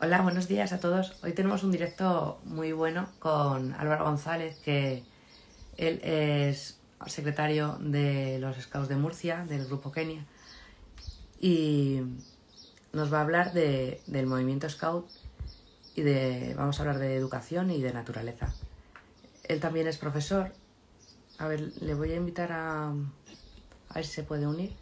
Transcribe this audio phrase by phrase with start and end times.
[0.00, 1.14] Hola, buenos días a todos.
[1.22, 5.04] Hoy tenemos un directo muy bueno con Álvaro González, que
[5.76, 10.26] él es secretario de los Scouts de Murcia, del Grupo Kenia,
[11.40, 12.00] y
[12.92, 15.08] nos va a hablar de, del movimiento Scout
[15.94, 18.52] y de, vamos a hablar de educación y de naturaleza.
[19.44, 20.52] Él también es profesor.
[21.38, 24.74] A ver, le voy a invitar a, a ver si se puede unir.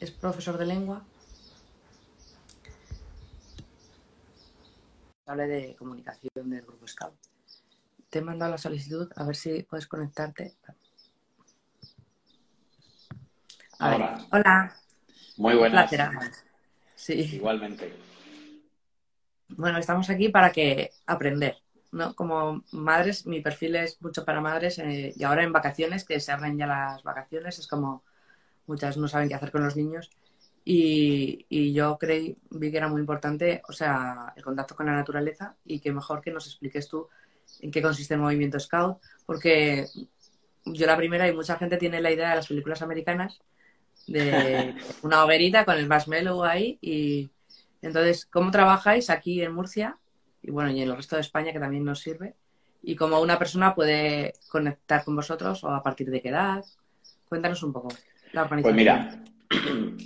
[0.00, 1.04] Es profesor de lengua
[5.26, 7.14] hable de comunicación del Grupo Scout.
[8.10, 10.54] Te he mandado la solicitud, a ver si puedes conectarte.
[13.80, 14.26] Hola.
[14.30, 14.76] Hola.
[15.36, 15.90] Muy buenas.
[16.94, 17.14] Sí.
[17.36, 17.92] Igualmente.
[19.48, 21.58] Bueno, estamos aquí para que aprender,
[21.92, 22.14] ¿no?
[22.14, 26.32] Como madres, mi perfil es mucho para madres eh, y ahora en vacaciones, que se
[26.32, 28.04] abren ya las vacaciones, es como
[28.66, 30.10] muchas no saben qué hacer con los niños
[30.64, 35.56] y, yo creí, vi que era muy importante, o sea, el contacto con la naturaleza
[35.64, 37.08] y que mejor que nos expliques tú
[37.60, 39.86] en qué consiste el movimiento Scout, porque
[40.64, 43.40] yo la primera y mucha gente tiene la idea de las películas americanas
[44.06, 47.30] de una hoguerita con el marshmallow ahí y
[47.82, 49.98] entonces, ¿cómo trabajáis aquí en Murcia
[50.42, 52.34] y bueno, y en el resto de España que también nos sirve?
[52.82, 56.64] Y cómo una persona puede conectar con vosotros o a partir de qué edad.
[57.28, 57.88] Cuéntanos un poco
[58.32, 58.62] la organización.
[58.62, 59.24] Pues mira,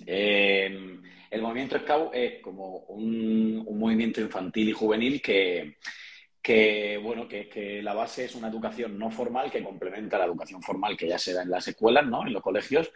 [0.07, 1.01] Eh,
[1.31, 5.77] el movimiento Scout es como un, movimiento infantil y juvenil que,
[7.03, 11.09] bueno, que, la base es una educación no formal que complementa la educación formal que
[11.09, 12.27] ya se da en las escuelas, ¿no?
[12.27, 12.91] En los colegios.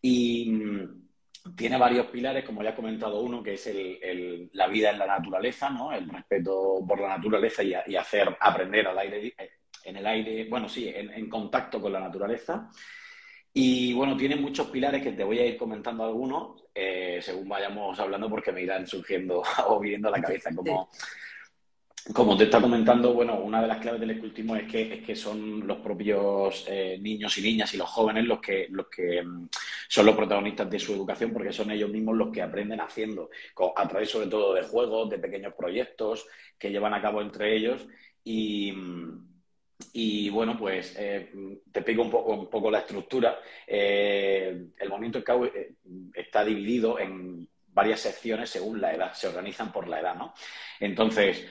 [0.00, 3.70] Y mm, tiene varios pilares, como ya he comentado uno, que es
[4.52, 5.92] la vida en la naturaleza, ¿no?
[5.92, 9.50] El respeto por la naturaleza y, hacer aprender al aire, eh,
[9.84, 12.70] en el aire, bueno, sí, en contacto con la naturaleza.
[13.56, 17.98] Y bueno, tiene muchos pilares que te voy a ir comentando algunos eh, según vayamos
[18.00, 20.50] hablando porque me irán surgiendo o viendo a la cabeza.
[20.52, 20.90] Como,
[22.12, 25.14] como te está comentando, bueno, una de las claves del escultismo es que, es que
[25.14, 29.48] son los propios eh, niños y niñas y los jóvenes los que, los que mm,
[29.86, 33.30] son los protagonistas de su educación porque son ellos mismos los que aprenden haciendo,
[33.76, 36.26] a través sobre todo de juegos, de pequeños proyectos
[36.58, 37.86] que llevan a cabo entre ellos
[38.24, 39.33] y mm,
[39.92, 41.30] y bueno, pues eh,
[41.70, 43.38] te explico un poco, un poco la estructura.
[43.66, 45.74] Eh, el movimiento Scout eh,
[46.14, 50.32] está dividido en varias secciones según la edad, se organizan por la edad, ¿no?
[50.78, 51.44] Entonces,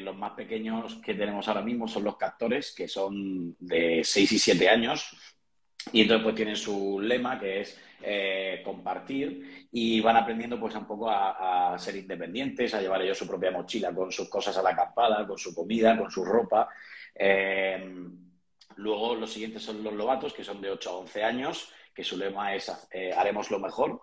[0.00, 4.38] los más pequeños que tenemos ahora mismo son los captores, que son de 6 y
[4.38, 5.35] 7 años,
[5.92, 7.80] y entonces pues tienen su lema que es
[8.64, 13.50] compartir y van aprendiendo pues un poco a, ser independientes, a llevar ellos su propia
[13.50, 16.68] mochila con sus cosas a la acampada, con su comida, con su ropa
[17.18, 18.08] eh,
[18.76, 22.16] luego los siguientes son los lobatos, que son de 8 a 11 años, que su
[22.16, 24.02] lema es eh, haremos lo mejor.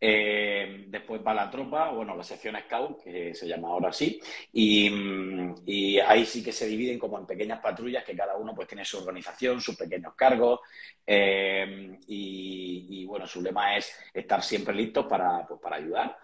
[0.00, 4.20] Eh, después va la tropa, bueno, la sección Scout, que se llama ahora así,
[4.52, 8.84] y, ahí sí que se dividen como en pequeñas patrullas que cada uno pues tiene
[8.84, 10.60] su organización, sus pequeños cargos,
[11.06, 16.16] y, bueno, su lema es estar siempre listos para, pues, para ayudar.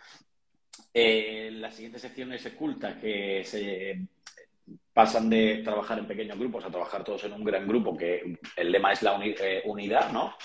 [0.95, 3.99] la siguiente sección es Esculta, que se
[4.95, 8.73] pasan de trabajar en pequeños grupos a trabajar todos en un gran grupo, que el
[8.73, 10.37] lema es la eh, unidad, ¿no?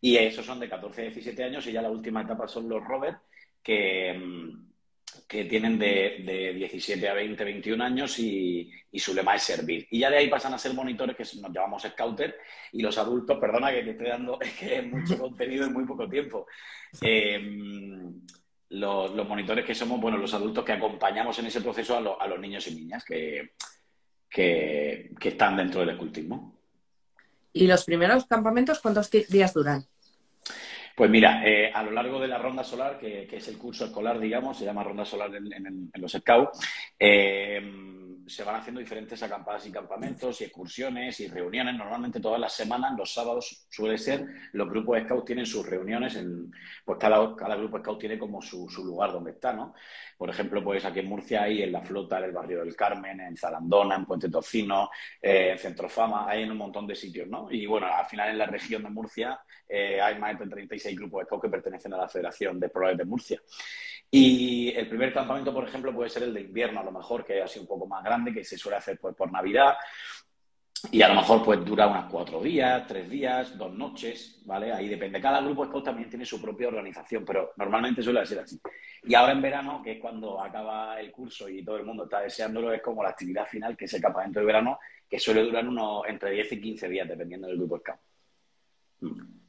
[0.00, 2.82] Y esos son de 14 a 17 años y ya la última etapa son los
[2.82, 3.18] Robert,
[3.62, 4.70] que, mm,
[5.28, 9.86] que tienen de, 17 a 20, 21 años y, su lema es servir.
[9.90, 12.36] Y ya de ahí pasan a ser monitores que nos llamamos scouter
[12.72, 16.08] y los adultos, perdona que te estoy dando es que mucho contenido en muy poco
[16.08, 16.46] tiempo.
[17.00, 18.26] Eh, mm,
[18.70, 22.40] los, monitores que somos, bueno, los adultos que acompañamos en ese proceso a, a los
[22.40, 23.50] niños y niñas, que,
[24.30, 26.59] que, están dentro del escultismo.
[27.52, 29.84] ¿Y los primeros campamentos cuántos días duran?
[30.96, 34.18] Pues mira, eh, a lo largo de la ronda solar, que, es el curso escolar,
[34.18, 36.58] digamos, se llama ronda solar en, los scouts,
[36.98, 37.58] eh,
[38.26, 41.74] se van haciendo diferentes acampadas y campamentos y excursiones y reuniones.
[41.74, 46.16] Normalmente todas las semanas, los sábados suele ser, los grupos de scouts tienen sus reuniones,
[46.16, 46.52] en,
[46.84, 49.74] pues cada, cada grupo scout tiene como su, lugar donde está, ¿no?
[50.20, 53.18] Por ejemplo, pues aquí en Murcia hay en La Flota, en el barrio del Carmen,
[53.22, 57.50] en Zalandona, en Puente Tocino, eh, en Centrofama, hay en un montón de sitios, ¿no?
[57.50, 61.20] Y bueno, al final en la región de Murcia eh, hay más de 36 grupos
[61.20, 63.40] de scouts que pertenecen a la Federación de Proles de Murcia.
[64.10, 67.38] Y el primer campamento, por ejemplo, puede ser el de invierno, a lo mejor, que
[67.38, 69.76] es así un poco más grande, que se suele hacer pues, por Navidad.
[70.90, 74.70] Y a lo mejor pues dura unos cuatro días, tres días, dos noches, ¿vale?
[74.72, 75.20] Ahí depende.
[75.20, 78.58] Cada grupo Scout también tiene su propia organización, pero normalmente suele ser así.
[79.02, 82.20] Y ahora en verano, que es cuando acaba el curso y todo el mundo está
[82.20, 85.66] deseándolo, es como la actividad final, que es el campamento de verano, que suele durar
[85.66, 87.98] unos entre 10 y 15 días, dependiendo del grupo Scout.
[89.00, 89.40] Mm.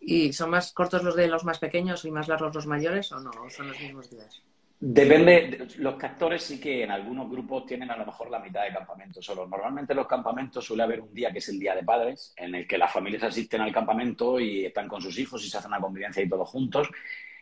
[0.00, 3.18] ¿Y son más cortos los de los más pequeños y más largos los mayores o
[3.18, 3.32] no?
[3.50, 4.40] son los mismos días?
[4.78, 8.74] Depende, los castores sí que en algunos grupos tienen a lo mejor la mitad de
[8.74, 9.46] campamento solo.
[9.46, 12.68] Normalmente los campamentos suele haber un día que es el día de padres, en el
[12.68, 15.80] que las familias asisten al campamento y están con sus hijos y se hacen una
[15.80, 16.88] convivencia y todos juntos.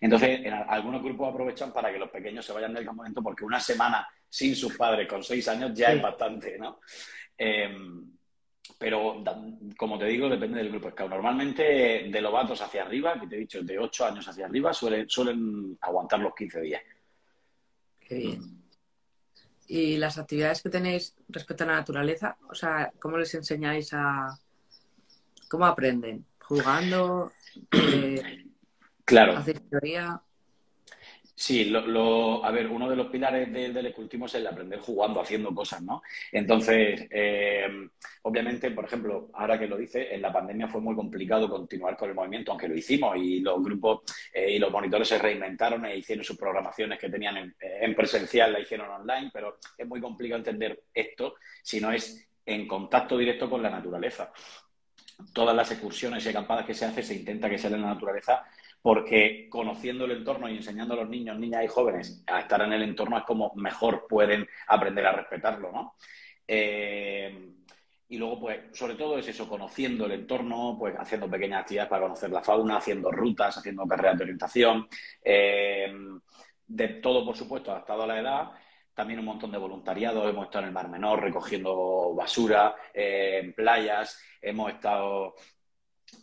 [0.04, 3.58] Entonces, en algunos grupos aprovechan para que los pequeños se vayan del campamento porque una
[3.58, 6.80] semana sin sus padres con seis años ya es bastante, ¿no?
[7.38, 8.04] Em,
[8.78, 9.24] pero,
[9.78, 11.08] como te digo, depende del grupo scout.
[11.08, 11.62] Normalmente,
[12.10, 15.78] de lobatos hacia arriba, que te he dicho, de ocho años hacia arriba, suelen, suelen
[15.80, 16.82] aguantar los 15 días.
[17.98, 18.62] Qué bien.
[19.68, 22.36] ¿Y las actividades que tenéis respecto a la naturaleza?
[22.50, 24.38] O sea, ¿cómo les enseñáis a...
[25.48, 26.26] ¿Cómo aprenden?
[26.40, 27.32] ¿Jugando?
[27.72, 28.43] Eh,
[29.04, 29.36] claro.
[29.36, 30.20] ¿Hacer teoría?
[31.36, 35.20] Sí, lo, a ver, uno de los pilares del, del escultismo es el aprender jugando,
[35.20, 36.00] haciendo cosas, ¿no?
[36.30, 37.66] Entonces, eh,
[38.22, 42.08] obviamente, por ejemplo, ahora que lo dice, en la pandemia fue muy complicado continuar con
[42.08, 44.02] el movimiento, aunque lo hicimos y los grupos
[44.32, 48.52] eh, y los monitores se reinventaron e hicieron sus programaciones que tenían en, en presencial,
[48.52, 51.34] la hicieron online, pero es muy complicado entender esto
[51.64, 54.32] si no es en contacto directo con la naturaleza.
[55.32, 58.44] Todas las excursiones y acampadas que se hacen se intenta que sea en la naturaleza
[58.84, 62.74] porque conociendo el entorno y enseñando a los niños, niñas y jóvenes a estar en
[62.74, 65.94] el entorno es como mejor pueden aprender a respetarlo, ¿no?
[66.46, 67.54] Eh,
[68.10, 72.02] y luego, pues, sobre todo es eso, conociendo el entorno, pues haciendo pequeñas actividades para
[72.02, 74.86] conocer la fauna, haciendo rutas, haciendo carreras de orientación,
[75.22, 75.90] eh,
[76.66, 78.50] de todo, por supuesto, adaptado a la edad.
[78.92, 83.54] También un montón de voluntariado, hemos estado en el Mar Menor recogiendo basura, eh, en
[83.54, 85.36] playas, hemos estado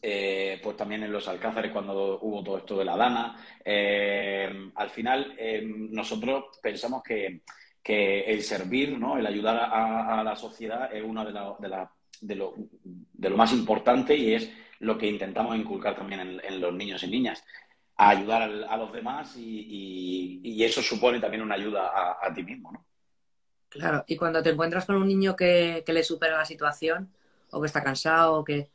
[0.02, 3.38] eh, pues también en los Alcázares cuando hubo todo esto de la Dana.
[3.64, 7.42] Eh, al final, eh, nosotros pensamos que,
[7.84, 9.18] el servir, ¿no?
[9.18, 11.68] el ayudar a, la sociedad es uno de, de,
[12.36, 12.56] lo,
[13.12, 14.50] de, lo, más importante y es
[14.80, 17.44] lo que intentamos inculcar también en, los niños y niñas.
[17.98, 22.72] ayudar a los demás y, eso supone también una ayuda a, ti mismo.
[22.72, 22.86] ¿no?
[23.68, 27.12] Claro, y cuando te encuentras con un niño que, que le supera la situación
[27.50, 28.70] o que está cansado o que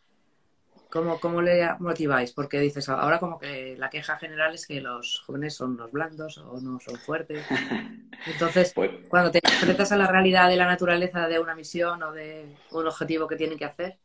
[0.90, 2.32] ¿Cómo, ¿Cómo le motiváis?
[2.32, 6.38] Porque dices, ahora como que la queja general es que los jóvenes son los blandos
[6.38, 7.44] o no son fuertes.
[8.26, 12.12] Entonces, pues cuando te enfrentas a la realidad de la naturaleza de una misión o
[12.12, 13.98] de un objetivo que tienen que hacer,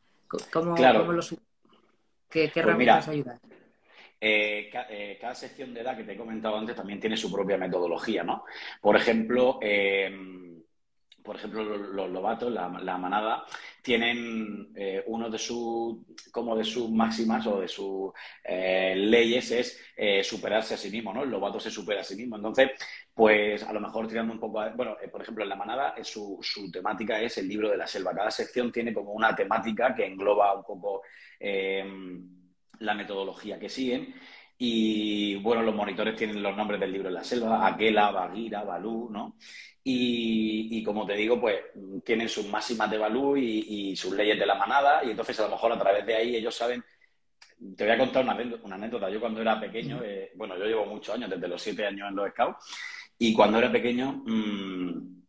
[0.52, 0.76] ¿cómo,
[1.12, 1.30] los,
[2.30, 3.40] ¿qué, qué pues herramientas ayudan?
[4.24, 7.58] Eh, eh, cada sección de edad que te he comentado antes también tiene su propia
[7.58, 8.46] metodología, ¿no?
[8.80, 10.12] Por ejemplo, eh,
[11.24, 13.46] por ejemplo, los, lobatos, la, manada,
[13.82, 15.98] tienen eh, uno de sus,
[16.32, 18.12] como de sus máximas o de sus
[18.44, 21.24] eh, leyes es eh, superarse a sí mismo, ¿no?
[21.24, 22.36] El lobato se supera a sí mismo.
[22.36, 22.72] Entonces,
[23.14, 26.40] pues a lo mejor tirando un poco a, bueno, por ejemplo, en la manada su,
[26.42, 28.14] su, temática es el libro de la selva.
[28.14, 31.04] Cada sección tiene como una temática que engloba un poco
[32.80, 34.14] la metodología que siguen.
[34.64, 39.10] Y bueno, los monitores tienen los nombres del libro de la selva, Aquela, Bagira, Balú,
[39.10, 39.36] ¿no?
[39.84, 41.62] Y, como te digo, pues
[42.06, 45.50] tienen sus máximas de valú y, sus leyes de la manada, y entonces a lo
[45.50, 46.84] mejor a través de ahí ellos saben.
[47.76, 49.10] Te voy a contar una, anécdota.
[49.10, 52.16] Yo cuando era pequeño, eh, bueno, yo llevo muchos años, desde los siete años en
[52.18, 52.64] los scouts,
[53.18, 55.21] y cuando era pequeño, mmm,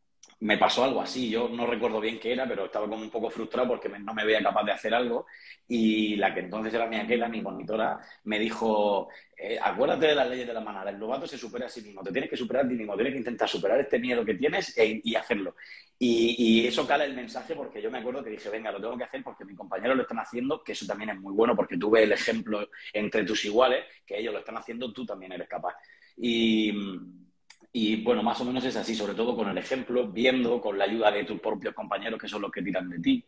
[0.43, 1.31] me pasó algo así.
[1.31, 4.25] Yo no recuerdo bien qué era, pero estaba como un poco frustrado porque no me
[4.25, 5.27] veía capaz de hacer algo.
[5.69, 10.29] Y la que entonces era mi aquela, mi monitora, me dijo, eh, acuérdate de las
[10.29, 12.65] leyes de la manada, el lobato se supera a sí mismo, te tienes que superar
[12.65, 15.55] a ti mismo, tienes que intentar superar este miedo que tienes e, y hacerlo.
[15.99, 19.05] Y, eso cala el mensaje porque yo me acuerdo que dije, venga, lo tengo que
[19.05, 22.03] hacer porque mis compañeros lo están haciendo, que eso también es muy bueno porque tuve
[22.03, 25.77] el ejemplo entre tus iguales, que ellos lo están haciendo, tú también eres capaz.
[26.17, 26.73] Y
[27.73, 30.85] y bueno, más o menos es así, sobre todo con el ejemplo, viendo, con la
[30.85, 33.25] ayuda de tus propios compañeros que son los que tiran de ti.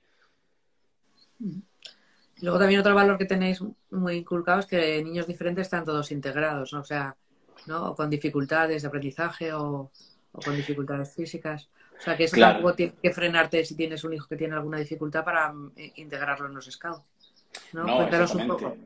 [2.42, 6.74] Luego también otro valor que tenéis muy inculcado es que niños diferentes están todos integrados,
[6.74, 7.16] o sea,
[7.66, 7.90] ¿no?
[7.90, 9.90] O con dificultades de aprendizaje o,
[10.32, 11.70] con dificultades físicas.
[11.98, 14.78] O sea, que eso tampoco tiene que frenarte si tienes un hijo que tiene alguna
[14.78, 17.02] dificultad para mm, integrarlo en los scouts.
[17.72, 17.84] ¿no?
[17.84, 18.76] no Cuéntanos un poco.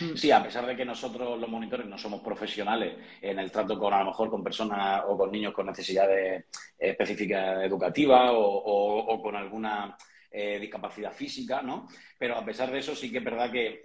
[0.00, 0.14] Mm.
[0.14, 3.92] Sí, a pesar de que nosotros los monitores no somos profesionales en el trato con
[3.92, 6.44] a lo mejor con personas o con niños con necesidades
[6.78, 9.96] específicas educativas o, con alguna
[10.30, 11.88] eh, discapacidad física, ¿no?
[12.18, 13.84] Pero a pesar de eso sí que es verdad que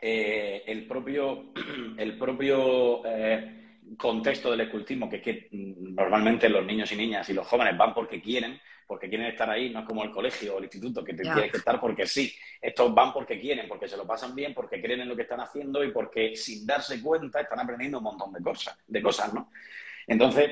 [0.00, 1.52] eh, el propio,
[1.96, 3.63] el propio eh,
[3.96, 7.76] contexto del escultismo, que es que mm, normalmente los niños y niñas y los jóvenes
[7.76, 11.04] van porque quieren, porque quieren estar ahí, no es como el colegio o el instituto,
[11.04, 12.34] que te tienes que estar porque sí.
[12.60, 15.40] Estos van porque quieren, porque se lo pasan bien, porque creen en lo que están
[15.40, 19.50] haciendo y porque sin darse cuenta están aprendiendo un montón de cosas, de cosas, ¿no?
[20.06, 20.50] Entonces,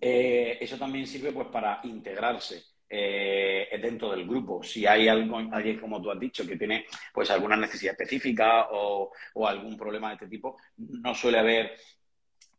[0.00, 2.64] eh, eso también sirve pues para integrarse.
[2.92, 4.64] Eh, dentro del grupo.
[4.64, 9.12] Si hay algo, alguien, como tú has dicho, que tiene pues alguna necesidad específica o,
[9.34, 11.76] o algún problema de este tipo, no suele haber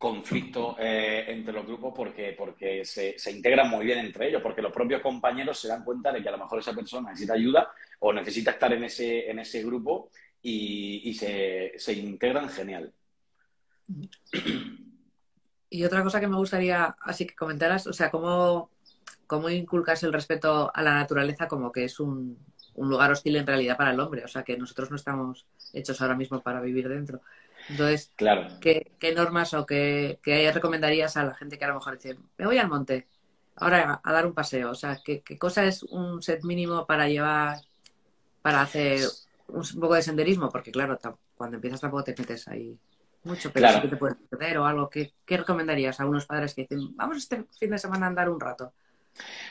[0.02, 4.64] conflicto eh, entre los grupos porque, porque se, se, integran muy bien entre ellos, porque
[4.64, 7.72] los propios compañeros se dan cuenta de que a lo mejor esa persona necesita ayuda
[8.00, 10.10] o necesita estar en ese, en ese grupo
[10.42, 12.92] y, se, se, integran genial.
[15.70, 18.72] Y otra cosa que me gustaría así que comentaras, o sea, cómo,
[19.28, 22.40] cómo inculcas el respeto a la naturaleza como que es un,
[22.74, 26.02] un lugar hostil en realidad para el hombre, o sea, que nosotros no estamos hechos
[26.02, 27.22] ahora mismo para vivir dentro.
[27.70, 28.48] Entonces, claro.
[28.60, 30.20] ¿qué, normas o qué,
[30.54, 33.08] recomendarías a la gente que a lo mejor dice, me voy al monte,
[33.56, 34.72] ahora a, dar un paseo?
[34.72, 37.60] O sea, ¿qué, cosa es un set mínimo para llevar,
[38.42, 39.02] para hacer
[39.48, 40.50] un, poco de senderismo?
[40.50, 41.00] Porque claro,
[41.36, 42.78] cuando empiezas tampoco te metes ahí
[43.24, 44.90] mucho, pero sí que te puedes perder o algo.
[44.90, 48.40] ¿Qué, recomendarías a unos padres que dicen, vamos este fin de semana a andar un
[48.40, 48.74] rato?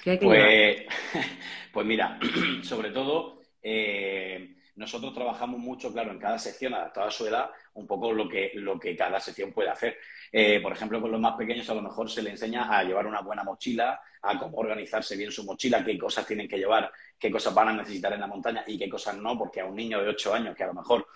[0.02, 1.26] ¿Qué hay que pues,
[1.72, 2.18] pues mira,
[2.62, 3.40] sobre todo...
[3.62, 8.26] Eh, nosotros trabajamos mucho, claro, en cada sección, adaptada a su edad, un poco lo
[8.26, 9.98] que, lo que cada sección puede hacer.
[10.32, 13.06] Eh, por ejemplo, con los más pequeños a lo mejor se le enseña a llevar
[13.06, 17.30] una buena mochila, a cómo organizarse bien su mochila, qué cosas tienen que llevar, qué
[17.30, 20.00] cosas van a necesitar en la montaña y qué cosas no, porque a un niño
[20.00, 21.06] de 8 años que a lo mejor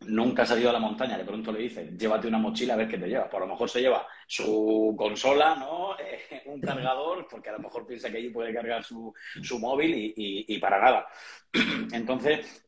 [0.00, 2.88] nunca ha salido a la montaña, de pronto le dices, llévate una mochila a ver
[2.88, 3.28] qué te lleva.
[3.30, 5.96] Por lo mejor se lleva su consola, ¿no?
[6.52, 9.12] Un cargador, porque a lo mejor piensa que allí puede cargar su,
[9.42, 11.06] su móvil y, y, para nada.
[11.92, 12.63] Entonces,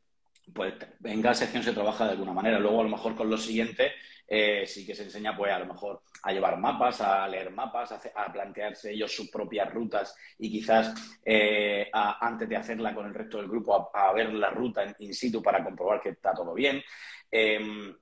[0.53, 0.75] pues
[1.05, 2.59] en cada sección se trabaja de alguna manera.
[2.59, 3.93] Luego, a lo mejor con los siguientes
[4.29, 7.93] eh, sí que se enseña, pues a lo mejor a llevar mapas, a leer mapas,
[7.93, 10.93] a, plantearse ellos sus propias rutas y quizás
[11.25, 15.41] eh, antes de hacerla con el resto del grupo, a, ver la ruta in situ
[15.41, 16.83] para comprobar que está todo bien.
[17.31, 17.95] Em,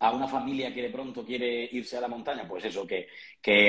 [0.00, 3.08] a una familia que de pronto quiere irse a la montaña, pues eso, que,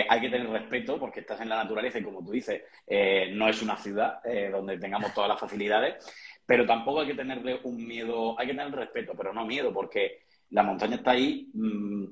[0.09, 3.47] hay que tener respeto porque estás en la naturaleza y como tú dices, eh, no
[3.47, 4.21] es una ciudad
[4.51, 6.05] donde tengamos todas las facilidades
[6.49, 10.23] pero tampoco hay que tenerle un miedo, hay que tener respeto, pero no miedo, porque
[10.49, 12.05] la montaña está ahí mm,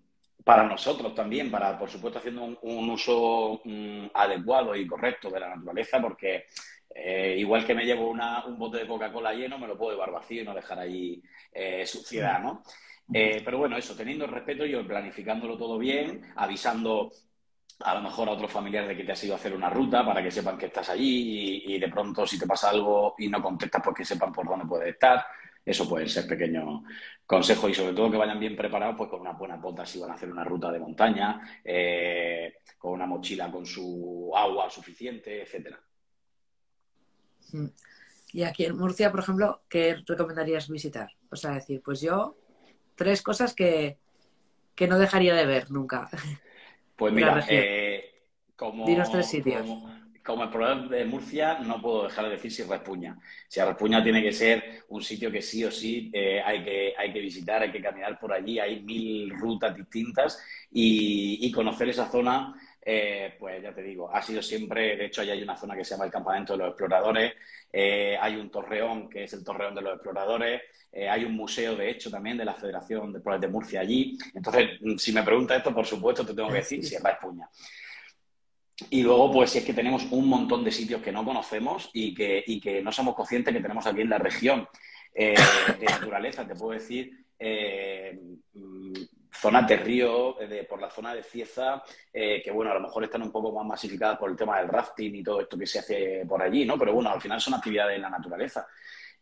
[0.44, 5.56] para nosotros también, para, por supuesto, haciendo un, uso mm, adecuado y correcto de la
[5.56, 6.46] naturaleza, porque
[6.94, 10.44] eh, igual que me llevo un bote de Coca-Cola lleno, me lo puedo llevar vacío
[10.44, 11.20] y no dejar ahí
[11.51, 12.62] eh, suciedad, ¿no?
[13.12, 17.12] Eh, pero bueno, eso, teniendo el respeto y planificándolo todo bien, avisando
[17.79, 20.05] a lo mejor a otros familiares de que te has ido a hacer una ruta
[20.05, 23.41] para que sepan que estás allí y, de pronto si te pasa algo y no
[23.41, 25.25] contestas pues que sepan por dónde puedes estar.
[25.63, 26.84] Eso puede ser pequeño
[27.25, 30.12] consejo y sobre todo que vayan bien preparados pues con unas buenas botas si van
[30.12, 35.79] a hacer una ruta de montaña, eh, con una mochila con su agua suficiente, etcétera.
[37.51, 37.67] Mm.
[38.34, 41.12] Y aquí en Murcia, por ejemplo, ¿qué recomendarías visitar?
[41.29, 42.38] O sea, decir, pues yo,
[42.96, 43.98] tres cosas que,
[44.75, 46.10] que no dejaría de ver nunca.
[46.98, 48.24] Pues mira, eh,
[48.56, 49.62] como, tres sitios.
[50.25, 53.18] Como, el problema de Murcia, no puedo dejar de decir si Respuña.
[53.48, 57.13] Si Respuña tiene que ser un sitio que sí o sí eh, hay, que, hay
[57.13, 62.54] que visitar, hay que caminar por allí, hay mil rutas distintas y, conocer esa zona
[62.89, 65.91] eh, pues ya te digo, ha sido siempre, de hecho, hay una zona que se
[65.91, 67.34] llama el Campamento de los Exploradores,
[67.74, 71.89] hay un torreón que es el Torreón de los Exploradores, eh, hay un museo, de
[71.89, 74.17] hecho, también de la Federación de Exploradores de Murcia allí.
[74.34, 77.50] Entonces, mm, si me preguntas esto, por supuesto, te tengo que decir Sierra Espuña.
[78.89, 82.13] Y luego, pues, si es que tenemos un montón de sitios que no conocemos y
[82.13, 84.67] que, que no somos conscientes que tenemos aquí en la región
[85.13, 85.36] eh,
[85.79, 86.48] de naturaleza.
[86.48, 88.20] Te puedo decir eh,
[88.53, 88.94] mm,
[89.38, 90.36] zonas de río,
[90.67, 94.17] por la zona de Cieza, que bueno, a lo mejor están un poco más masificadas
[94.17, 96.77] por el tema del rafting y todo esto que se hace por allí, ¿no?
[96.77, 98.67] Pero bueno, al final son actividades en la naturaleza.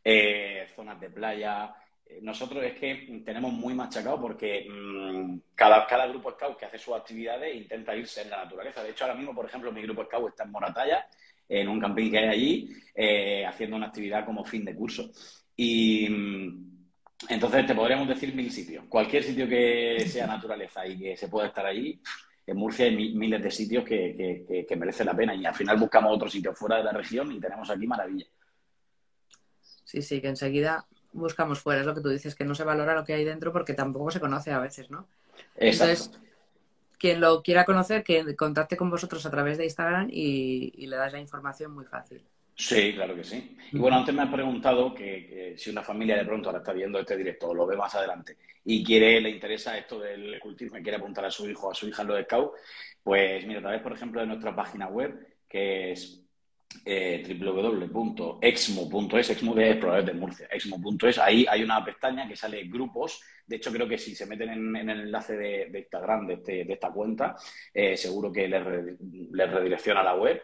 [0.08, 1.74] Eh, zonas de playa.
[2.06, 6.78] Eh, nosotros es que tenemos muy machacado porque mm, cada, cada grupo scout que hace
[6.78, 8.84] sus actividades intenta irse en la naturaleza.
[8.84, 11.08] De hecho, ahora mismo, por ejemplo, mi grupo scout está en Moratalla,
[11.50, 15.10] en un camping que hay allí, eh, haciendo una actividad como fin de curso.
[15.56, 16.75] Y mm,
[17.30, 18.86] entonces te podríamos decir mil sitios.
[18.90, 22.02] Cualquier sitio que sea naturaleza y que se pueda estar allí,
[22.48, 25.78] en Murcia hay miles de sitios que, que, que merecen la pena y al final
[25.78, 28.26] buscamos otro sitio fuera de la región y tenemos aquí maravilla.
[29.84, 32.96] Sí, sí, que enseguida buscamos fuera, es lo que tú dices, que no se valora
[32.96, 35.08] lo que hay dentro porque tampoco se conoce a veces, ¿no?
[35.56, 36.12] Entonces,
[36.98, 41.14] quien lo quiera conocer, que contacte con vosotros a través de Instagram y, le das
[41.14, 42.24] la información muy fácil.
[42.56, 43.58] Sí, claro que sí.
[43.74, 47.00] Y bueno, antes me has preguntado que, si una familia de pronto ahora está viendo
[47.00, 50.82] este directo o lo ve más adelante y quiere, le interesa esto del cultismo y
[50.82, 52.54] quiere apuntar a su hijo o a su hija en lo de Scout,
[53.04, 56.26] pues mira, a través, por ejemplo, de nuestra página web, que es
[56.84, 63.22] eh, www.exmo.es, Exmo de Exploradores de Murcia, exmo.es, ahí hay una pestaña que sale grupos.
[63.46, 66.92] De hecho, creo que si se meten en, el enlace de, Instagram de, este, esta
[66.92, 67.36] cuenta,
[67.74, 70.42] eh, seguro que les, redirecciona a la web.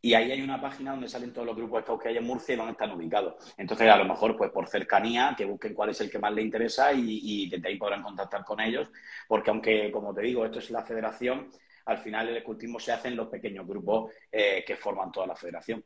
[0.00, 2.54] Y ahí hay una página donde salen todos los grupos estos que hay en Murcia
[2.54, 3.54] y donde están ubicados.
[3.56, 6.44] Entonces, a lo mejor, pues por cercanía, que busquen cuál es el que más les
[6.44, 8.90] interesa y, y desde ahí podrán contactar con ellos,
[9.26, 11.48] porque aunque, como te digo, esto es la federación,
[11.88, 15.34] al final el escultismo se hace en los pequeños grupos eh, que forman toda la
[15.34, 15.82] federación.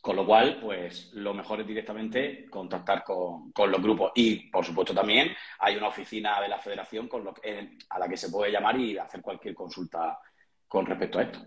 [0.00, 4.12] Con lo cual, pues lo mejor es directamente contactar con, los grupos.
[4.14, 7.34] Y, por supuesto, también hay una oficina de la federación con lo
[7.90, 10.16] a la que se puede llamar y hacer cualquier consulta
[10.68, 11.40] con respecto a esto.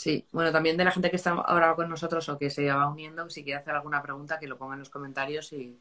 [0.00, 2.88] Sí, bueno, también de la gente que está ahora con nosotros o que se va
[2.88, 5.78] uniendo, si quiere hacer alguna pregunta, que lo ponga en los comentarios y,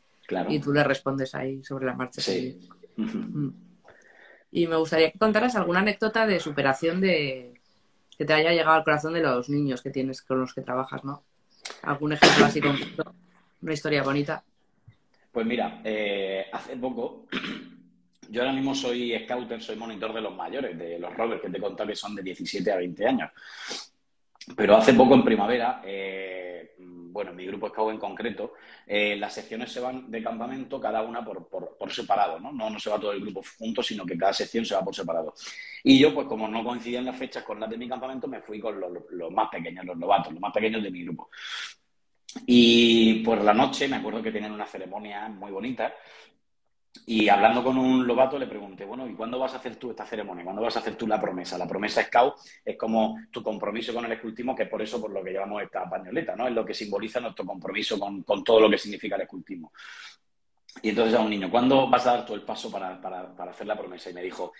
[0.49, 2.19] y tú le respondes ahí sobre la marcha.
[2.19, 2.59] Sí.
[2.97, 3.47] Mm.
[4.51, 7.61] Y me gustaría que contaras alguna anécdota de superación de
[8.17, 11.05] que te haya llegado al corazón de los niños que tienes con los que trabajas,
[11.05, 11.23] ¿no?
[11.83, 13.15] ¿Algún ejemplo así concreto?
[13.61, 14.43] Una historia bonita.
[15.31, 17.25] Pues mira, eh, hace poco,
[18.29, 21.57] yo ahora mismo soy scouter, soy monitor de los mayores, de los rovers que te
[21.57, 23.31] he contado que son de 17 a 20 años.
[24.55, 28.53] Pero hace poco en primavera, eh, bueno, mi grupo Scout en concreto,
[28.85, 32.51] eh, las secciones se van de campamento cada una por, separado, ¿no?
[32.51, 32.79] ¿no?
[32.79, 35.33] se va todo el grupo junto, sino que cada sección se va por separado.
[35.83, 38.59] Y yo, pues como no coincidían las fechas con las de mi campamento, me fui
[38.59, 41.29] con los, más pequeños, los novatos, los más pequeños de mi grupo.
[42.45, 45.93] Y por la noche me acuerdo que tenían una ceremonia muy bonita
[47.05, 50.05] y hablando con un lobato le pregunté, bueno, ¿y cuándo vas a hacer tú esta
[50.05, 50.43] ceremonia?
[50.43, 51.57] ¿Cuándo vas a hacer tú la promesa?
[51.57, 55.11] La promesa scout es como tu compromiso con el escultismo, que es por eso por
[55.11, 56.47] lo que llevamos esta pañoleta, ¿no?
[56.47, 59.71] Es lo que simboliza nuestro compromiso con, todo lo que significa el escultismo.
[60.81, 63.67] Y entonces a un niño, ¿cuándo vas a dar tú el paso para, para hacer
[63.67, 64.09] la promesa?
[64.09, 64.53] Y me dijo,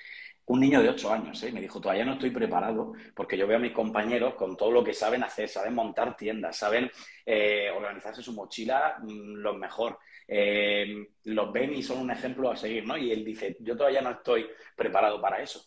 [0.49, 1.51] un niño de ocho años, ¿eh?
[1.51, 4.83] me dijo, todavía no estoy preparado porque yo veo a mis compañeros con todo lo
[4.83, 6.89] que saben hacer, saben montar tiendas, saben
[7.23, 9.99] eh, organizarse su mochila mm, lo mejor,
[10.31, 12.97] eh, los ven y son un ejemplo a seguir, ¿no?
[12.97, 15.65] Y él dice, yo todavía no estoy preparado para eso.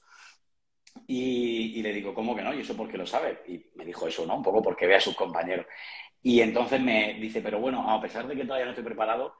[1.07, 2.55] Y, le digo, ¿cómo que no?
[2.55, 3.43] ¿Y eso porque lo sabe?
[3.49, 4.37] Y me dijo eso, ¿no?
[4.37, 5.67] Un poco porque ve a sus compañeros.
[6.23, 9.35] Y entonces me dice, pero bueno, a pesar de que todavía no estoy preparado,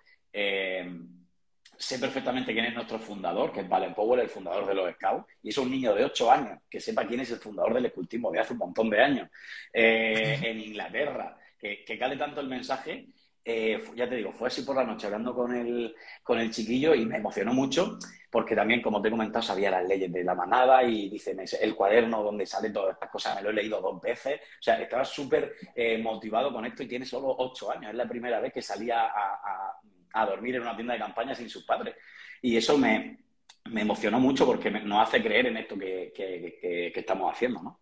[1.83, 5.27] sé perfectamente quién es nuestro fundador, que es Valen Powell, el fundador de los Scouts,
[5.43, 8.31] y es un niño de 8 años que sepa quién es el fundador del escultismo
[8.31, 9.29] de hace un montón de años
[9.73, 13.09] eh, en Inglaterra, que, que, cale tanto el mensaje.
[13.45, 16.95] Eh, ya te digo, fue así por la noche hablando con el, con el chiquillo
[16.95, 17.99] y me emocionó mucho
[18.31, 21.75] porque también, como te he comentado, sabía las leyes de la manada y dice el
[21.75, 24.41] cuaderno donde sale todas estas cosas, me lo he leído dos veces.
[24.41, 27.91] O sea, estaba súper eh, motivado con esto y tiene solo ocho años.
[27.91, 29.79] Es la primera vez que salía a
[30.13, 31.95] a dormir en una tienda de campaña sin sus padres.
[32.41, 33.19] Y eso me,
[33.65, 37.81] emocionó mucho porque nos hace creer en esto que, estamos haciendo, ¿no?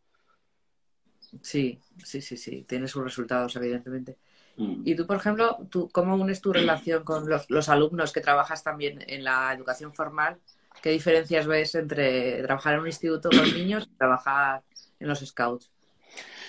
[1.42, 2.64] Sí, sí, sí, sí.
[2.64, 4.18] Tiene sus resultados, evidentemente.
[4.60, 4.82] Mm.
[4.84, 9.02] Y tú, por ejemplo, tú, ¿cómo unes tu relación con los, alumnos que trabajas también
[9.06, 10.38] en la educación formal?
[10.82, 14.62] ¿Qué diferencias ves entre trabajar en un instituto con niños y trabajar
[14.98, 15.70] en los scouts?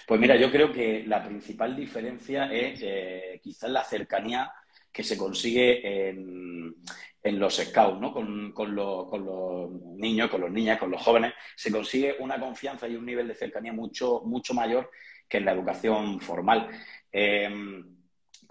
[0.06, 4.52] Pues mira, yo creo que la principal diferencia es eh, quizás la cercanía
[4.92, 6.76] que se consigue en,
[7.24, 8.12] los scouts, ¿no?
[8.12, 13.06] Con, los, niños, con los niñas, con los jóvenes, se consigue una confianza y un
[13.06, 14.92] nivel de cercanía mucho, mucho mayor
[15.30, 16.68] que en la educación formal.
[17.10, 18.01] Em,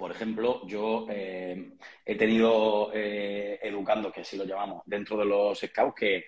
[0.01, 5.59] por ejemplo, yo em, he tenido eh, educando, que así lo llamamos, dentro de los
[5.61, 6.25] scouts, que,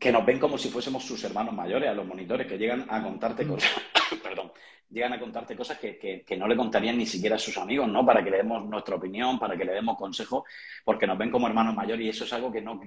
[0.00, 3.02] que nos ven como si fuésemos sus hermanos mayores, a los monitores, que llegan a
[3.02, 3.48] contarte mm.
[3.48, 3.72] cosas,
[4.22, 4.52] perdón,
[4.88, 8.06] llegan a contarte cosas que, no le contarían ni siquiera a sus amigos, ¿no?
[8.06, 10.46] Para que le demos nuestra opinión, para que le demos consejo,
[10.82, 12.80] porque nos ven como hermanos mayores y eso es algo que no,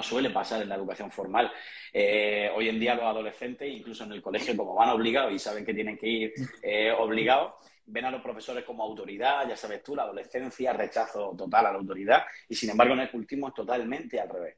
[0.00, 1.50] suele pasar en la educación formal.
[1.92, 5.66] Eh, hoy en día los adolescentes, incluso en el colegio, como van obligados y saben
[5.66, 7.54] que tienen que ir eh, obligados,
[7.88, 11.78] ven a los profesores como autoridad, ya sabes tú, la adolescencia, rechazo total a la
[11.78, 14.56] autoridad, y sin embargo en el cultismo es totalmente al revés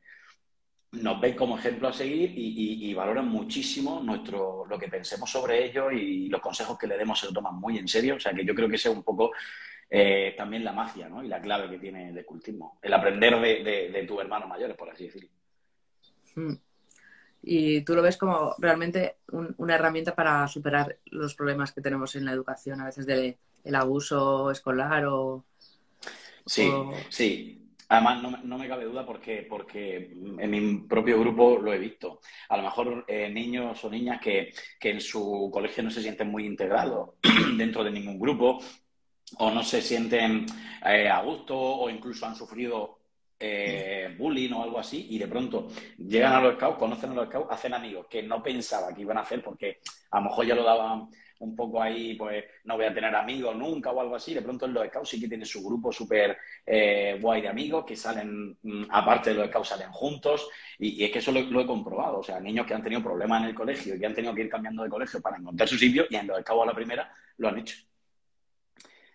[0.93, 5.93] nos ven como ejemplo a seguir y, valoran muchísimo nuestro, lo que pensemos sobre ellos
[5.93, 8.17] y los consejos que le demos se lo toman muy en serio.
[8.17, 9.31] O sea que yo creo que ese es un poco
[9.89, 11.23] eh, también la magia ¿no?
[11.23, 12.79] y la clave que tiene el cultismo.
[12.83, 15.31] El aprender de, tus hermanos mayores, por así decirlo.
[16.35, 16.55] Hmm.
[17.43, 19.17] Y tú lo ves como realmente
[19.57, 23.37] una herramienta para superar los problemas que tenemos en la educación, a veces del
[23.75, 25.45] abuso escolar o...
[26.45, 26.71] Sí,
[27.09, 27.61] sí.
[27.91, 32.21] Además, no, me cabe duda porque, porque en mi propio grupo lo he visto.
[32.49, 36.47] A lo mejor eh, niños o niñas que, en su colegio no se sienten muy
[36.47, 37.15] integrados
[37.59, 38.63] dentro de ningún grupo
[39.39, 40.47] o no se sienten
[40.87, 43.00] eh, a gusto o incluso han sufrido
[43.41, 47.27] eh, bullying o algo así, y de pronto llegan a los scouts, conocen a los
[47.27, 50.55] scouts, hacen amigos que no pensaba que iban a hacer porque a lo mejor ya
[50.55, 51.09] lo daban
[51.41, 54.35] un poco ahí, pues no voy a tener amigos nunca o algo así.
[54.35, 57.85] De pronto en los scouts sí que tiene su grupo súper eh, guay de amigos
[57.87, 60.49] que salen, mm, aparte de los scouts, salen juntos.
[60.79, 62.19] Y, es que eso lo, he comprobado.
[62.19, 64.43] O sea, niños que han tenido problemas en el colegio y que han tenido que
[64.43, 67.11] ir cambiando de colegio para encontrar su sitio y en los scouts a la primera
[67.39, 67.90] lo han hecho.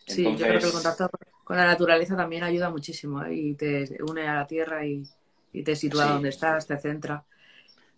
[0.06, 1.10] Sí, yo creo que el contacto
[1.44, 3.34] con la naturaleza también ayuda muchísimo ¿eh?
[3.34, 5.04] y te une a la tierra y,
[5.64, 7.24] te sitúa donde estás, te centra.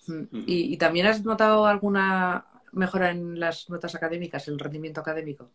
[0.05, 0.43] Mm.
[0.45, 5.49] ¿Y, ¿Y, también has notado alguna mejora en las notas académicas, el rendimiento académico?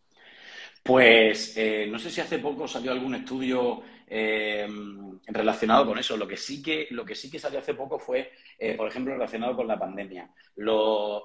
[0.83, 3.81] Pues eh, no sé si hace poco salió algún estudio
[4.15, 4.67] eh,
[5.25, 6.15] relacionado con eso.
[6.15, 9.13] Lo que sí que, lo que sí que salió hace poco fue, eh, por ejemplo,
[9.13, 10.29] relacionado con la pandemia.
[10.57, 11.23] Los,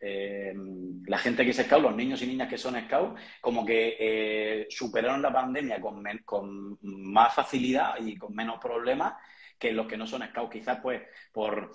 [0.00, 5.22] la gente que es scout, los niños y niñas que son scout, como que superaron
[5.22, 9.14] la pandemia con, con más facilidad y con menos problemas
[9.56, 10.50] que los que no son scout.
[10.50, 11.70] Quizás pues por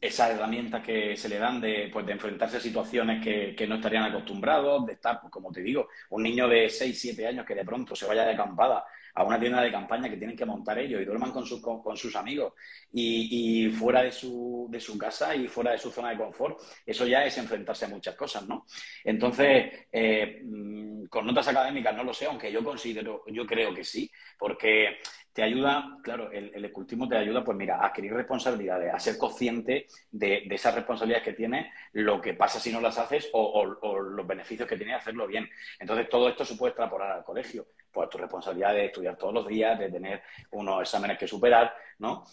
[0.00, 4.04] esas herramientas que se le dan de, pues, de enfrentarse a situaciones que, no estarían
[4.04, 7.64] acostumbrados, de estar, pues, como te digo, un niño de 6, 7 años que de
[7.64, 11.00] pronto se vaya de acampada a una tienda de campaña que tienen que montar ellos
[11.00, 12.54] y duerman con, sus, con, sus amigos
[12.92, 17.06] y, fuera de su, de su, casa y fuera de su zona de confort, eso
[17.06, 18.66] ya es enfrentarse a muchas cosas, ¿no?
[19.04, 23.84] Entonces, eh, mm, con notas académicas no lo sé, aunque yo considero, yo creo que
[23.84, 24.98] sí, porque
[25.32, 29.16] te ayuda, claro, el, el, escultismo te ayuda, pues mira, a adquirir responsabilidades, a ser
[29.16, 34.26] consciente de, esas responsabilidades que tienes, lo que pasa si no las haces o, los
[34.26, 35.48] beneficios que tiene hacerlo bien.
[35.78, 37.66] Entonces, todo esto se puede extrapolar al colegio.
[37.92, 40.22] Pues tu responsabilidad de estudiar todos los días, de tener
[40.52, 42.24] unos exámenes que superar, ¿no?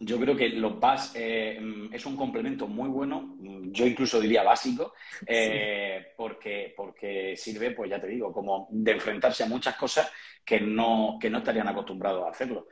[0.00, 1.60] Yo creo que los PAS eh,
[1.92, 3.36] es un complemento muy bueno,
[3.70, 4.94] yo incluso diría básico,
[5.26, 10.10] eh, porque, porque sirve, pues ya te digo, como de enfrentarse a muchas cosas
[10.44, 12.68] que no, que no estarían acostumbrados a hacerlo.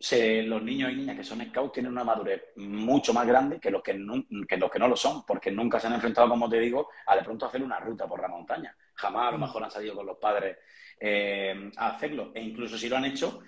[0.00, 3.82] los niños y niñas que son scouts tienen una madurez mucho más grande que los
[3.82, 6.58] que, no, que los que no lo son, porque nunca se han enfrentado, como te
[6.58, 8.76] digo, a de pronto hacer una ruta por la montaña.
[8.94, 10.58] Jamás a lo mejor han salido con los padres
[11.00, 12.32] eh, a hacerlo.
[12.34, 13.40] E incluso si lo han hecho,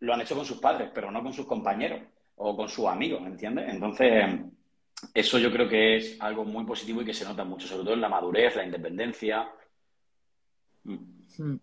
[0.00, 2.00] lo han hecho con sus padres, pero no con sus compañeros
[2.36, 3.68] o con sus amigos, ¿me entiendes?
[3.68, 4.24] Entonces,
[5.12, 7.94] eso yo creo que es algo muy positivo y que se nota mucho, sobre todo
[7.94, 9.48] en la madurez, la independencia.
[10.84, 11.56] Mm.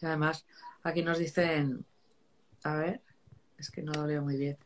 [0.00, 0.46] Y además,
[0.82, 1.84] aquí nos dicen,
[2.64, 3.00] a ver,
[3.58, 4.56] es que no lo leo muy bien.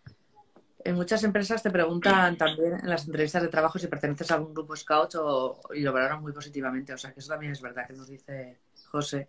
[0.84, 4.52] En muchas empresas te preguntan también en las entrevistas de trabajo si perteneces a algún
[4.52, 6.92] grupo scout o, y lo valoran muy positivamente.
[6.92, 9.28] O sea que eso también es verdad que nos dice José.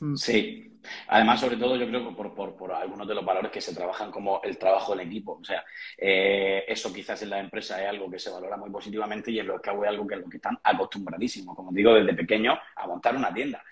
[0.00, 0.16] Mm.
[0.16, 3.60] Sí, además, sobre todo, yo creo que por, por, por, algunos de los valores que
[3.60, 5.38] se trabajan como el trabajo en equipo.
[5.40, 5.64] O sea,
[5.96, 9.46] eh, eso quizás en la empresa es algo que se valora muy positivamente y en
[9.46, 13.14] los que es algo que, lo que están acostumbradísimos, como digo, desde pequeño a montar
[13.14, 13.62] una tienda.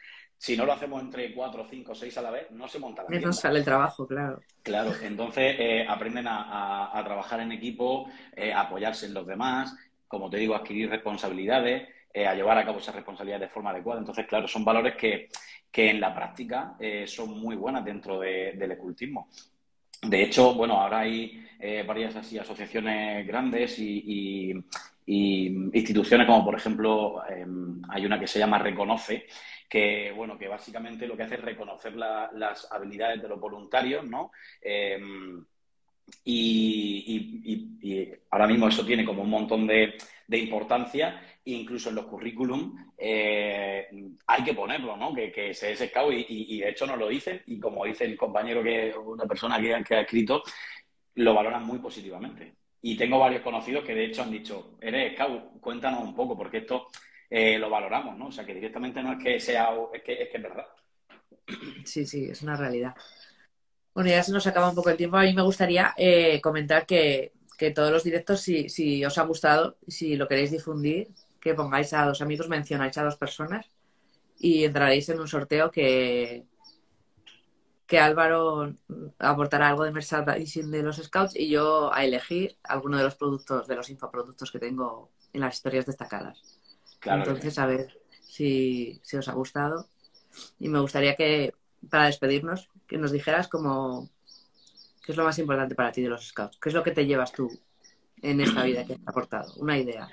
[0.41, 3.09] Si no lo hacemos entre cuatro, cinco, seis a la vez, no se monta la
[3.09, 3.27] tienda.
[3.27, 4.41] No sale el trabajo, claro.
[4.63, 9.75] Claro, entonces eh, aprenden a, a, trabajar en equipo, eh, a apoyarse en los demás,
[10.07, 11.89] como te digo, adquirir responsabilidades.
[12.15, 14.01] A llevar a cabo esas responsabilidades de forma adecuada.
[14.01, 15.29] Entonces, claro, son valores que,
[15.71, 19.29] que en la práctica eh, son muy buenas dentro del escultismo.
[20.03, 24.55] De hecho, bueno, ahora hay eh, varias así asociaciones grandes y,
[25.07, 29.27] instituciones como, por ejemplo, em, hay una que se llama Reconoce,
[29.69, 34.31] que, bueno, que básicamente lo que hace es reconocer las habilidades de los voluntarios, ¿no?
[34.61, 35.45] Em,
[36.25, 39.97] y, ahora mismo eso tiene como un montón de,
[40.29, 43.89] de importancia incluso en los currículum eh,
[44.27, 45.15] hay que ponerlo, ¿no?
[45.15, 48.63] Que, se es scout y, de hecho nos lo dicen y como dice el compañero
[48.63, 50.43] que una persona que, ha escrito,
[51.15, 52.55] lo valoran muy positivamente.
[52.83, 56.59] Y tengo varios conocidos que de hecho han dicho, eres scout, cuéntanos un poco, porque
[56.59, 56.89] esto
[57.29, 58.27] eh, lo valoramos, ¿no?
[58.27, 60.67] O sea, que directamente no es que sea, es que es, que es verdad.
[61.85, 62.95] Sí, sí, es una realidad.
[63.95, 65.17] Bueno, ya se nos acaba un poco el tiempo.
[65.17, 69.25] A mí me gustaría eh, comentar que, que, todos los directos, si, si os ha
[69.25, 71.09] gustado si lo queréis difundir,
[71.41, 73.67] que pongáis a dos amigos, mencionáis a dos personas
[74.39, 76.47] y entraréis en un sorteo que,
[77.87, 78.75] que Álvaro
[79.19, 83.67] aportará algo de merchandising de los scouts y yo a elegir alguno de los productos,
[83.67, 86.43] de los infoproductos que tengo en las historias destacadas.
[87.03, 89.89] Entonces, a ver si, si, os ha gustado.
[90.59, 91.55] Y me gustaría que,
[91.89, 94.11] para despedirnos, que nos dijeras como
[95.09, 97.07] qué es lo más importante para ti de los scouts, qué es lo que te
[97.07, 97.51] llevas tú
[98.21, 100.07] en esta vida que has aportado, una idea.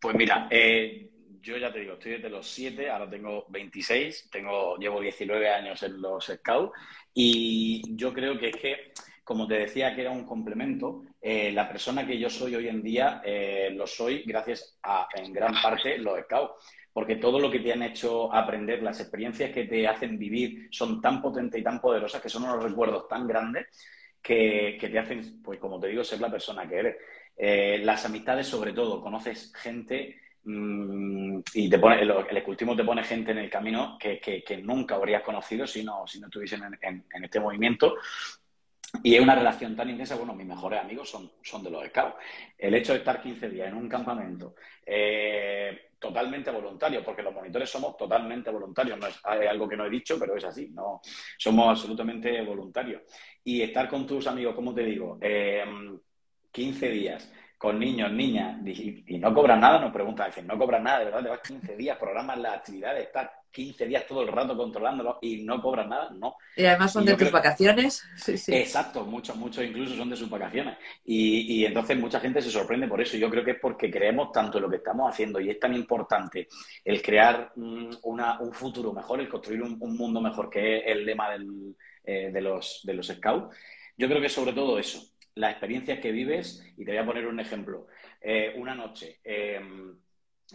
[0.00, 1.08] Pues mira, eh,
[1.40, 5.80] yo ya te digo, estoy desde los 7, ahora tengo 26, tengo, llevo 19 años
[5.84, 6.72] en los Scouts
[7.14, 11.68] y yo creo que es que, como te decía que era un complemento, eh, la
[11.68, 15.98] persona que yo soy hoy en día eh, lo soy gracias a, en gran parte,
[15.98, 16.52] los Scouts.
[16.92, 21.02] Porque todo lo que te han hecho aprender, las experiencias que te hacen vivir son
[21.02, 23.66] tan potentes y tan poderosas que son unos recuerdos tan grandes
[24.26, 26.96] que, te hacen, pues como te digo, ser la persona que eres.
[27.36, 33.04] Eh, las amistades, sobre todo, conoces gente mm, y te pone, el, escultismo te pone
[33.04, 37.38] gente en el camino que, nunca habrías conocido si no, si no estuviesen en, este
[37.38, 37.94] movimiento.
[39.02, 42.16] Y es una relación tan intensa, bueno, mis mejores amigos son, son de los scouts.
[42.58, 44.54] El hecho de estar 15 días en un campamento
[44.84, 49.90] eh, totalmente voluntario, porque los monitores somos totalmente voluntarios, no es algo que no he
[49.90, 51.00] dicho, pero es así, no
[51.38, 53.02] somos absolutamente voluntarios.
[53.44, 59.18] Y estar con tus amigos, como te digo, 15 em, días con niños, niñas, y,
[59.18, 61.96] no cobran nada, nos preguntan, dicen, no cobran nada, de verdad, te vas 15 días,
[61.96, 66.36] programas las actividades, estás 15 días todo el rato controlándolo y no cobran nada, no.
[66.54, 68.04] Y además son de tus vacaciones.
[68.16, 68.54] Sí, sí.
[68.54, 70.76] Exacto, muchos, muchos incluso son de sus vacaciones.
[71.04, 73.16] Y, y, entonces mucha gente se sorprende por eso.
[73.16, 75.74] Yo creo que es porque creemos tanto en lo que estamos haciendo y es tan
[75.74, 76.48] importante
[76.84, 81.28] el crear un futuro mejor, el construir un, mundo mejor, que es el lema
[82.04, 83.56] eh, de, los, de los scouts.
[83.96, 85.00] Yo creo que sobre todo eso,
[85.36, 87.86] las experiencias que vives, y te voy a poner un ejemplo.
[88.20, 89.94] Eh, una noche em,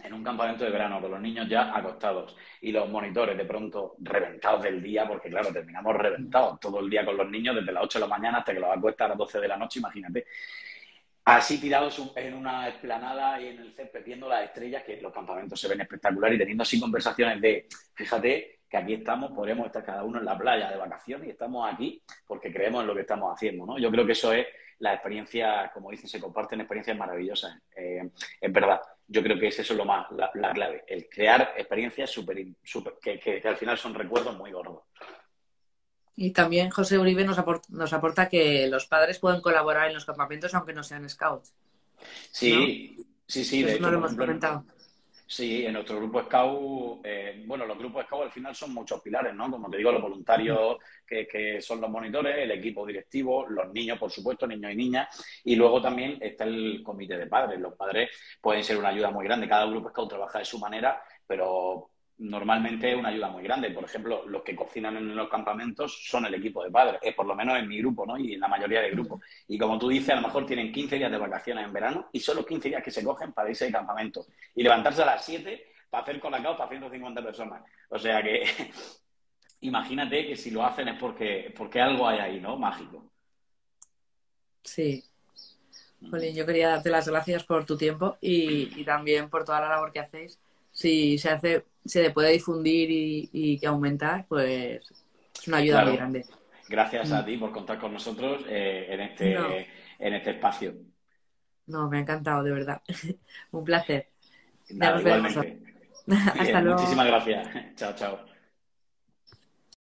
[0.02, 3.94] en un campamento de verano con los niños ya acostados y los monitores de pronto
[4.00, 7.84] reventados del día, porque claro, terminamos reventados todo el día con los niños desde las
[7.84, 10.26] 8 de la mañana hasta que los acuestas a las 12 de la noche, imagínate.
[11.24, 15.60] Así tirados en una explanada y en el césped viendo las estrellas, que los campamentos
[15.60, 20.02] se ven espectaculares y teniendo así conversaciones de, fíjate que aquí estamos, podemos estar cada
[20.02, 23.32] uno en la playa de vacaciones y estamos aquí porque creemos en lo que estamos
[23.32, 23.78] haciendo, ¿no?
[23.78, 24.46] Yo creo que eso es
[24.82, 27.56] la experiencia, como dicen, se comparten experiencias maravillosas.
[27.76, 32.10] Eh, es verdad, yo creo que es eso lo más, la, clave, el crear experiencias
[32.10, 34.82] super, super que, al final son recuerdos muy gordos.
[36.16, 40.04] Y también José Uribe nos aporta, nos aporta que los padres pueden colaborar en los
[40.04, 41.54] campamentos aunque no sean scouts.
[42.32, 43.62] Sí, sí, sí.
[43.62, 44.64] de hecho, lo hemos comentado.
[45.32, 49.34] Sí, en nuestro grupo Scout, eh, bueno, los grupos Scout al final son muchos pilares,
[49.34, 49.50] ¿no?
[49.50, 54.10] Como te digo, los voluntarios que, son los monitores, el equipo directivo, los niños, por
[54.10, 57.58] supuesto, niños y niñas, y luego también está el comité de padres.
[57.58, 58.10] Los padres
[58.42, 59.48] pueden ser una ayuda muy grande.
[59.48, 61.92] Cada grupo Scout trabaja de su manera, pero
[62.22, 63.70] normalmente es una ayuda muy grande.
[63.70, 67.26] Por ejemplo, los que cocinan en los campamentos son el equipo de padres, es por
[67.26, 68.16] lo menos en mi grupo, ¿no?
[68.16, 69.20] Y en la mayoría de grupos.
[69.48, 72.20] Y como tú dices, a lo mejor tienen 15 días de vacaciones en verano y
[72.20, 75.24] son los 15 días que se cogen para irse de campamento y levantarse a las
[75.24, 77.62] 7 para hacer la para 150 personas.
[77.88, 78.44] O sea que
[79.60, 82.56] imagínate que si lo hacen es porque, porque algo hay ahí, ¿no?
[82.56, 83.10] Mágico.
[84.62, 85.04] Sí.
[86.10, 89.68] Jolín, yo quería darte las gracias por tu tiempo y, y también por toda la
[89.68, 90.38] labor que hacéis
[90.72, 94.82] si se hace, se puede difundir y, y aumentar, pues
[95.34, 96.26] es una ayuda muy grande.
[96.68, 97.24] Gracias a mm.
[97.26, 99.66] ti por contar con nosotros eh, en, este,
[99.98, 100.74] en este espacio.
[101.66, 102.82] No, me ha encantado, de verdad.
[103.50, 104.08] Un placer.
[104.68, 105.60] igualmente.
[106.08, 106.78] Hasta luego.
[106.78, 107.48] Muchísimas gracias.
[107.76, 108.31] Chao, chao.